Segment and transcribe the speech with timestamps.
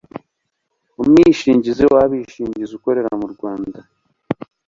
[1.01, 3.79] umwishingizi w abishingizi ukorera murwanda